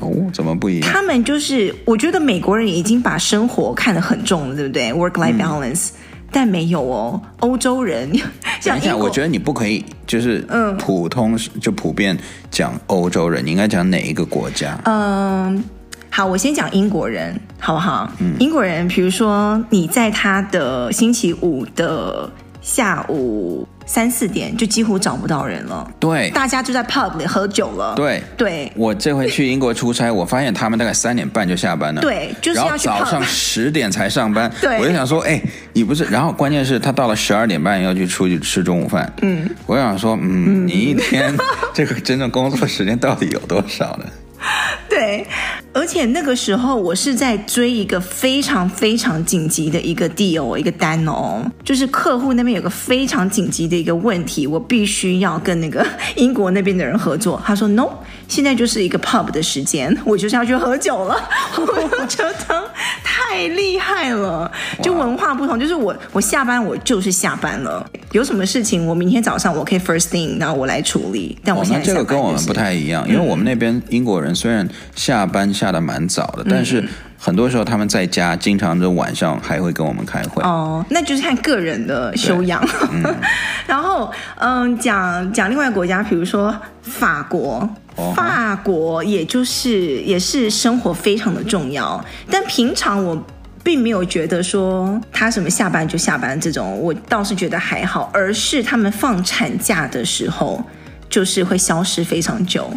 [0.00, 0.90] 哦，怎么不一样？
[0.92, 5.90] 他们就是，我觉得美国人已经把生活看得很重了，对不对？Work-life balance。
[5.90, 5.92] 嗯
[6.30, 8.10] 但没有哦，欧洲人
[8.60, 12.16] 像讲，我觉得你不可以就是嗯，普通、嗯、就普遍
[12.50, 14.78] 讲欧洲人，你应该讲哪一个国家？
[14.84, 15.62] 嗯，
[16.10, 18.10] 好，我先讲英国人，好不好？
[18.18, 22.28] 嗯，英国人，比如说你在他的星期五的
[22.68, 23.66] 下午。
[23.86, 28.70] 三四点就几乎找不到人了，对，大家就在 pub 里喝酒了，对对。
[28.76, 34.78] 我这回去英国出差，我发现他们大概三点半就下班了，对，就是要去早上十点才上班，对。
[34.78, 35.40] 我就想说，哎，
[35.72, 36.04] 你不是？
[36.04, 41.34] 然后关键是，他到了十二点半要去出去吃中午饭，嗯，我想说，嗯，嗯你一天
[41.72, 44.04] 这个真正工作时间到底有多少呢？
[44.88, 45.26] 对，
[45.72, 57.40] 而且那个时候我是在追一个非常非常紧急的一个 deal，一个单哦，就是客户那边有个非常紧急的一个问题，我必须要跟那个 英国那边的人合作。
[57.44, 57.88] 他说 no，
[58.28, 61.16] 现在就是一个 pub 的时间，我就是要去喝酒了。
[61.56, 62.70] 我就觉得
[63.02, 64.50] 太厉害了，
[64.82, 71.38] 就文化不同，就是我我下班我就是下班了，有什么事情我明天早上我可以 first thing，然后我来处理。
[71.42, 76.86] 但我现在、哦、这个跟我们不太一样，因为我们那边英国人虽然下班下的蛮早的，嗯、但是
[77.20, 80.40] 很多时候他们在家，经常就晚上还会跟我们开会。
[80.44, 82.64] 哦，那就是看个人的修养。
[82.92, 83.02] 嗯、
[83.66, 93.20] 然后，嗯，讲讲另外国家，比如说法国，哦、法国也就是也是生活非常的重要，但平常我
[93.64, 100.64] 并没有觉得说他什么下班就下班这种，我倒是觉得还好，而是他们放产假的时候。
[101.08, 102.70] 就是会消失非常久，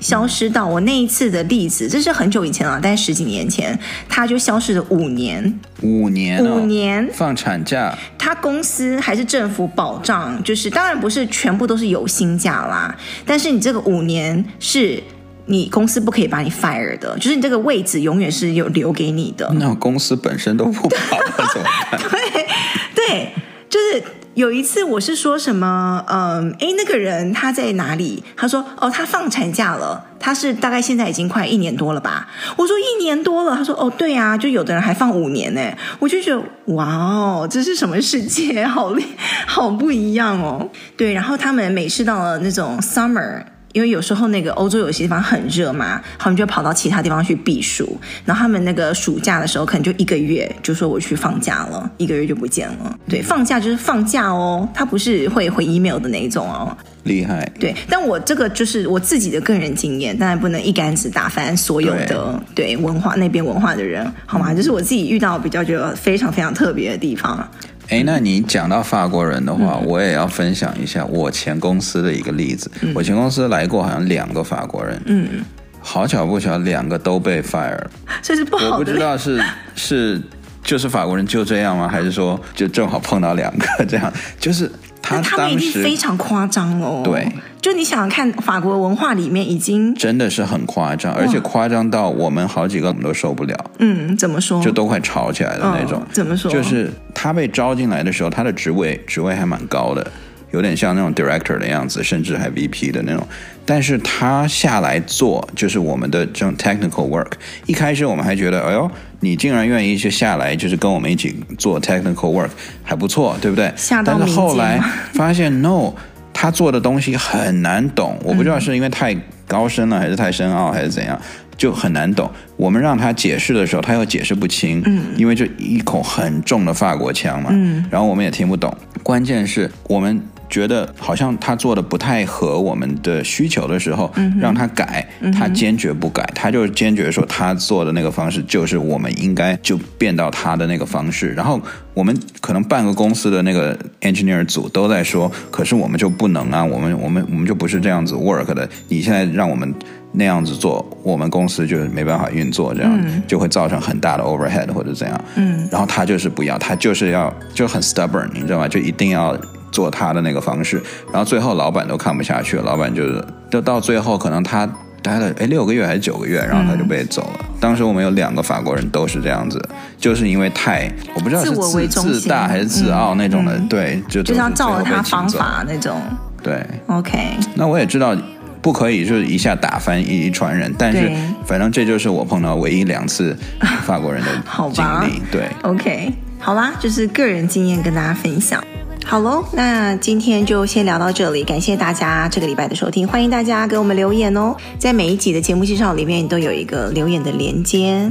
[0.00, 3.78] 消失到我那一次的例子，这是很久以前了，大概十几年前，
[4.08, 15.02] 他就消失了五年，五年，哦，五年放产假，他公司还是政府保障，就是当然不是全部都是有薪假啦，但是你这个五年是
[15.46, 19.50] 你公司不可以把你 fire 的，就是你这个位置永远是有留给你的。
[19.54, 21.18] 那公司本身都不保，
[21.54, 22.00] 怎么办？
[22.10, 22.46] 对
[22.94, 23.32] 对，
[23.68, 24.04] 就是。
[24.34, 28.22] 有一次我是说什么，嗯，诶，那个人他在哪里？
[28.36, 32.28] 他说，哦，他放产假了，他是大概现在已经快一年多了吧？
[32.56, 35.60] 我说一年多了，他说，哦，对啊，就有的人还放五年呢。
[35.98, 36.42] 我就觉得，
[36.74, 38.64] 哇哦，这是什么世界？
[38.64, 39.04] 好厉，
[39.46, 40.70] 好不一样哦。
[40.96, 43.42] 对，然后他们每次到了那种 summer。
[43.72, 47.98] 因为有时候那个欧洲有些地方很热嘛，他们就跑到其他地方去避暑。
[48.24, 52.98] 然后他们那个暑假的时候，可能就一个月，就说我去放假了，一个月就不见了。
[53.08, 56.76] 对，放假就是放假哦，他不是会回 email 的那一种哦。
[57.04, 57.50] 厉害。
[57.58, 64.52] 对，但我这个就是我自己的个人经验，当然不能一竿子打翻所有的对，对文化那边文化的人，好吗？
[64.52, 67.48] 就是我自己遇到比较觉得非常非常特别的地方。
[67.90, 72.70] 哎，那你讲到法国人的话，嗯、我也要分享一下我前公司的一个例子。
[72.82, 75.44] 嗯、我前公司来过好像两个法国人，嗯，
[75.80, 77.90] 好巧不巧，两个都被 fire 了。
[78.22, 78.70] 这是不好的。
[78.70, 79.42] 我不知道是
[79.74, 80.22] 是
[80.62, 81.88] 就是法国人就这样吗？
[81.88, 84.12] 还是说就正好碰到两个这样？
[84.38, 84.70] 就是。
[85.02, 87.02] 他，他们一定非常夸张哦。
[87.04, 87.26] 对，
[87.60, 93.70] 就你想想看，法国文化里面已经真的是很夸张，而且夸张到我们好几个我们都受不了。
[93.78, 94.62] 嗯，怎么说？
[94.62, 96.00] 就都快吵起来的那种。
[96.00, 96.50] 哦，怎么说？
[96.50, 100.06] 就是他被招进来的时候，他的职位职位还蛮高的。
[100.52, 103.24] 有点像那种 director 的样子，甚至还 VP 的那种，
[103.64, 107.30] 但是他下来做就是我们的这种 technical work。
[107.66, 108.90] 一开始我们还觉得，哎呦，
[109.20, 112.48] 你竟然愿意就下来，就是跟我们一起做 technical work，
[112.82, 113.72] 还不错，对不对？
[114.04, 114.80] 但是后来
[115.12, 115.92] 发现， no，
[116.32, 119.14] 他做的东西很难懂，我不知道是因为太
[119.46, 121.20] 高深了，还是太深奥，还是怎样，
[121.56, 122.30] 就很难懂。
[122.56, 128.74] 我们让他解释的时候，他又解释不清，嗯，因为就一口很重的法国腔嘛，嗯，然后我们也听不懂。
[129.02, 130.20] 关键是我们。
[130.50, 141.32] 觉得好像他做的不太合我们的需求的时候，嗯、让他改，他坚决不改，嗯、他就坚决说他做的那个方式就是我们应该就变到他的那个方式。
[141.34, 141.60] 然后
[141.94, 148.68] 我们可能半个公司的那个 engineer 组都在说，可是我们就不能啊，我们我们我们就不是这样子 work 的。
[148.88, 149.72] 你现在让我们
[150.12, 155.24] 那样子做，我们公司就是没办法运作，这样、嗯、就会造成很大的 overhead 或者怎样。
[155.36, 158.66] 嗯，然后他就是不要，他就是要就很 stubborn，你知道吗？
[158.66, 159.38] 就一定要。
[159.70, 164.68] 做他的那个方式，然后最后老板都看不下去了，老板就是，就到最后可能他
[165.02, 167.40] 待了哎六个月还是九个月，然后他就被走了。
[167.40, 169.60] 嗯、当时我们有两个法国人都是这样子，
[169.96, 171.54] 就是因为太我不知道是
[171.88, 176.00] 自自大还是自傲那种的，嗯、对，就就是要照着他方法那种。
[176.42, 177.36] 对，OK。
[177.54, 178.16] 那我也知道
[178.62, 181.10] 不可以就是一下打翻一一船人，但是
[181.46, 183.36] 反正这就是我碰到唯一两次
[183.84, 184.28] 法国人的
[184.72, 185.20] 经历。
[185.20, 188.62] 好对，OK，好啦，就是个人经验跟大家分享。
[189.04, 198.08] 好喽，那今天就先聊到这里，感谢大家这个礼拜的收听，欢迎大家给我们留言哦，在每一集的节目介绍里面都有一个留言的连接，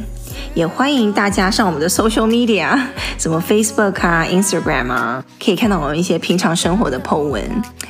[0.54, 2.78] 也欢迎大家上我们的 social media，
[3.18, 7.42] 什么 Facebook 啊、Instagram 啊，可以看到我们一些平常生活的 po 文。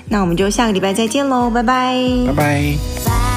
[0.08, 1.98] 那我们就下个礼拜再见喽，拜拜，
[2.28, 3.29] 拜拜。